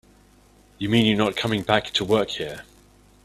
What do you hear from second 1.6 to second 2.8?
back to work here?